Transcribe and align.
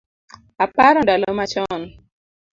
Aparo 0.65 0.99
ndalo 1.03 1.27
machon 1.37 1.81